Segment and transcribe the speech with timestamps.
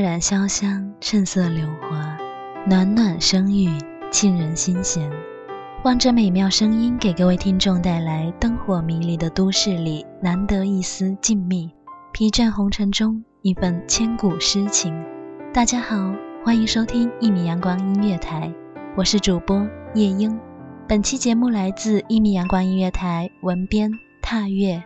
[0.00, 2.16] 墨染潇湘，趁色流华，
[2.66, 3.70] 暖暖声韵，
[4.10, 5.10] 沁人心弦。
[5.84, 11.70] 望着美妙声音，给各位听众带来灯火迷离的都市里难得一丝静谧，
[12.14, 14.90] 疲倦红尘中一份千古诗情。
[15.52, 16.10] 大家好，
[16.46, 18.50] 欢迎收听一米阳光音乐台，
[18.96, 20.34] 我是主播夜莺。
[20.88, 23.90] 本期节目来自一米阳光音乐台，文编
[24.22, 24.82] 踏月。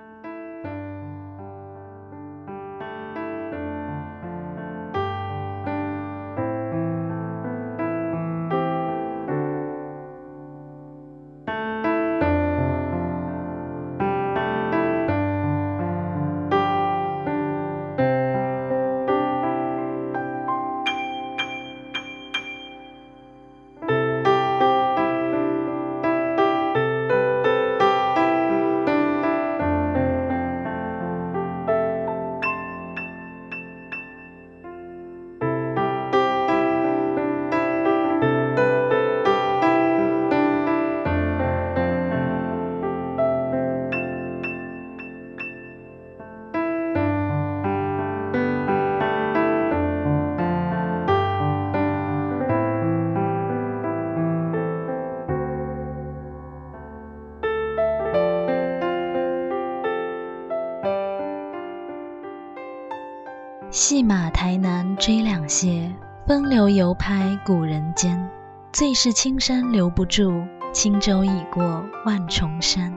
[63.75, 65.93] 戏马台南追两歇，
[66.29, 68.31] 风流犹拍古人间。
[68.73, 72.97] 最是青山留不住，轻舟已过万重山。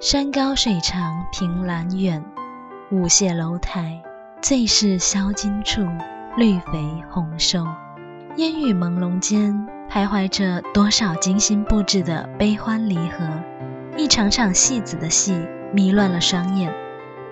[0.00, 2.24] 山高水长凭栏远，
[2.90, 4.02] 舞榭楼台
[4.40, 5.86] 最是销金处，
[6.38, 7.66] 绿肥红瘦。
[8.36, 13.28] 烟雨朦胧间，徘徊着多少精心布置的悲欢离合。
[13.98, 15.38] 一场场戏子的戏，
[15.74, 16.72] 迷乱了双眼，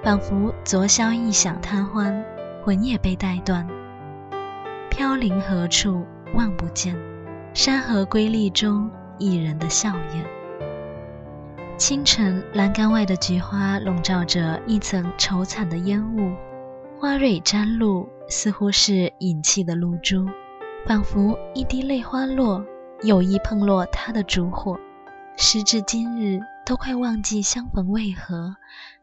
[0.03, 2.23] 仿佛昨宵一晌贪欢。
[2.64, 3.69] 魂也被带断，
[4.88, 6.02] 飘零何处
[6.32, 6.96] 望不见？
[7.52, 10.25] 山河瑰丽中，一人的笑颜。
[11.76, 16.32] 清晨，栏杆外的菊花笼罩着一层愁惨的烟雾，
[16.99, 20.26] 花蕊沾露，似乎是隐泣的露珠，
[20.87, 22.64] 仿佛一滴泪花落，
[23.02, 24.81] 有意碰落它的烛火。
[25.37, 28.56] 时至今日，都快忘记相逢为何，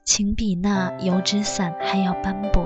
[0.03, 2.65] 情比那油纸伞还要斑驳。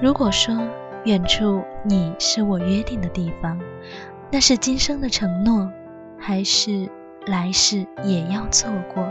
[0.00, 0.56] 如果说
[1.04, 3.58] 远处你是我约定的地方，
[4.30, 5.70] 那是今生的承诺，
[6.18, 6.88] 还是
[7.26, 9.06] 来世也要错过？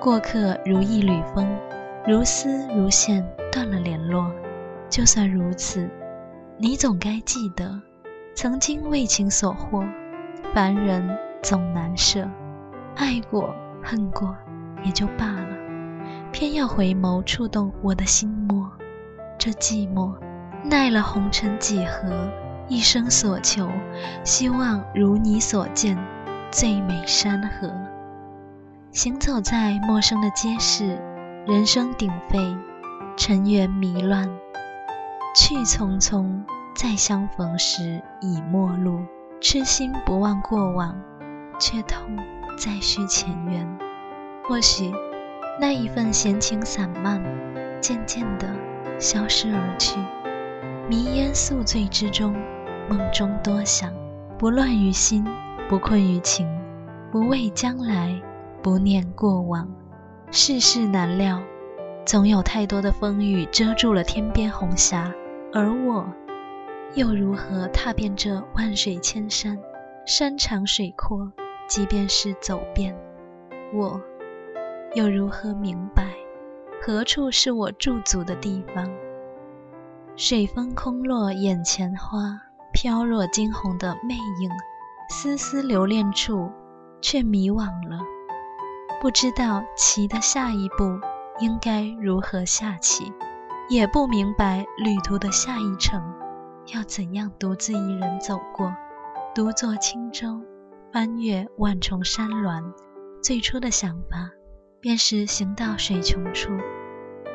[0.00, 1.46] 过客如一缕风，
[2.06, 4.30] 如丝如线断了联络。
[4.88, 5.88] 就算如此，
[6.58, 7.80] 你总该记得，
[8.34, 9.88] 曾经为情所惑，
[10.52, 11.08] 凡人
[11.40, 12.28] 总难舍。
[12.94, 14.36] 爱过恨过
[14.84, 15.56] 也就罢了，
[16.30, 18.61] 偏要回眸触动我的心窝。
[19.44, 20.14] 这寂寞，
[20.62, 22.30] 耐了红尘几何，
[22.68, 23.68] 一生所求，
[24.22, 25.98] 希望如你所见，
[26.52, 27.68] 最美山河。
[28.92, 30.96] 行走在陌生的街市，
[31.44, 32.38] 人声鼎沸，
[33.16, 34.30] 尘缘迷乱。
[35.34, 36.44] 去匆匆，
[36.76, 39.00] 再相逢时已陌路。
[39.40, 40.94] 痴心不忘过往，
[41.58, 42.16] 却痛
[42.56, 43.68] 再续前缘。
[44.44, 44.92] 或许
[45.60, 47.20] 那一份闲情散漫，
[47.80, 48.46] 渐渐的
[49.02, 49.98] 消失而去。
[50.88, 52.32] 迷烟宿醉之中，
[52.88, 53.92] 梦中多想，
[54.38, 55.24] 不乱于心，
[55.68, 56.46] 不困于情，
[57.10, 58.18] 不畏将来。
[58.62, 59.68] 不念过往，
[60.30, 61.42] 世事难料，
[62.06, 65.12] 总有太多的风雨遮住了天边红霞，
[65.52, 66.06] 而我，
[66.94, 69.58] 又如何踏遍这万水千山，
[70.06, 71.32] 山长水阔？
[71.66, 72.94] 即便是走遍，
[73.74, 74.00] 我
[74.94, 76.04] 又如何明白，
[76.84, 78.90] 何处是我驻足的地方？
[80.16, 82.36] 水风空落眼前花，
[82.72, 84.50] 飘若惊鸿的魅影，
[85.08, 86.50] 丝丝留恋处，
[87.00, 88.00] 却迷惘了。
[89.00, 90.98] 不知道棋的下一步
[91.38, 93.12] 应该如何下棋，
[93.68, 96.02] 也不明白旅途的下一程
[96.74, 98.74] 要怎样独自一人走过。
[99.36, 100.42] 独坐轻舟，
[100.92, 102.72] 翻越万重山峦。
[103.22, 104.32] 最初的想法
[104.82, 106.50] 便是行到水穷处，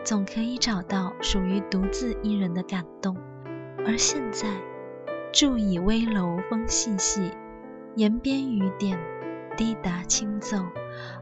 [0.03, 3.15] 总可以找到属于独自一人的感动。
[3.85, 4.49] 而现在，
[5.31, 7.31] 住倚危楼风细细，
[7.95, 8.99] 檐边雨点
[9.55, 10.57] 滴答轻奏。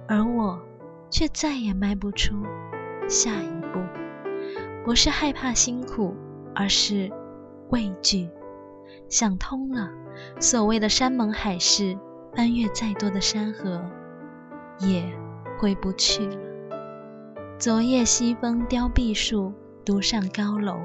[0.08, 0.60] 而我
[1.12, 2.34] 却再也迈不出
[3.08, 3.80] 下一步，
[4.84, 6.16] 不是害怕辛苦，
[6.56, 7.12] 而是
[7.70, 8.28] 畏惧。
[9.08, 9.92] 想通了，
[10.40, 11.96] 所谓的山盟海誓，
[12.36, 13.80] 翻越再多的山河，
[14.80, 15.06] 也
[15.58, 16.38] 回不去了。
[17.58, 19.54] 昨夜西风凋碧树，
[19.84, 20.78] 独上高楼，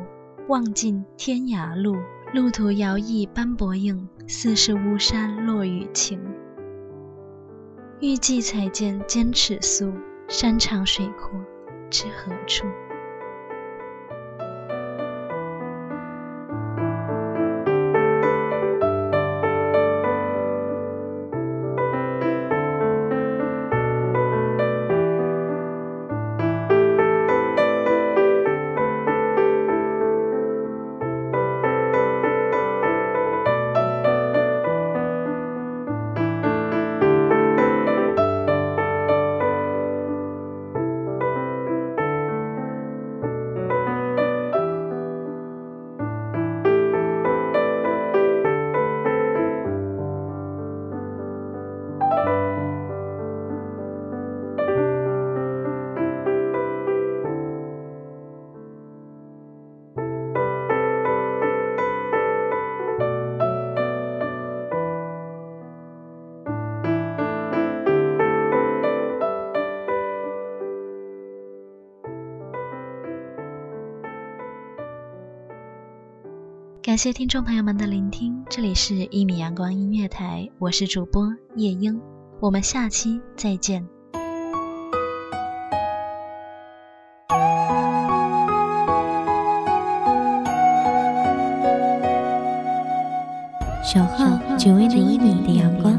[0.49, 1.97] 望尽天涯路。
[2.33, 6.21] 路途摇曳斑驳影，似是巫山落雨晴。
[7.99, 9.93] 欲寄彩笺兼尺素，
[10.29, 11.33] 山长水阔
[11.91, 12.67] 知何处？
[77.01, 81.99] 谢听众朋友们的聆听，这里是一米阳光音乐台，我是主播夜莺，
[82.41, 83.83] 我们下期再见。
[93.83, 94.27] 守候
[94.59, 95.99] 只为那一米的阳光，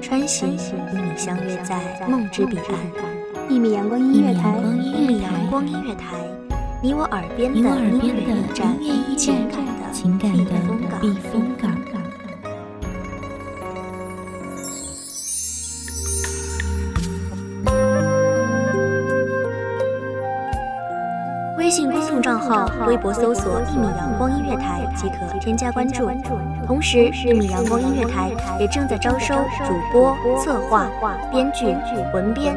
[0.00, 3.48] 穿行与你相约在梦之彼岸。
[3.48, 6.16] 一米阳光音乐台，一米阳光音乐台，
[6.82, 8.76] 你我耳边的音乐驿站，
[9.16, 9.81] 情感的。
[9.92, 10.50] 情感的
[11.00, 11.70] 避风港。
[21.58, 26.10] 微信公众账号、微博搜索“一米阳光音乐台”即可添加关注。
[26.66, 29.34] 同时，一米阳光音乐台也正在招收
[29.66, 30.86] 主播、策划、
[31.30, 31.66] 编剧、
[32.12, 32.56] 文编、